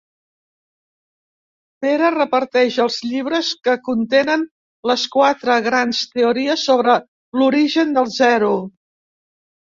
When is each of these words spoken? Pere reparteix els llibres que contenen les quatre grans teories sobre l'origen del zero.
Pere 1.85 2.07
reparteix 2.13 2.77
els 2.85 2.95
llibres 3.09 3.49
que 3.67 3.75
contenen 3.89 4.45
les 4.91 5.03
quatre 5.17 5.57
grans 5.67 5.99
teories 6.15 6.63
sobre 6.71 6.95
l'origen 7.41 7.93
del 7.99 8.09
zero. 8.17 8.49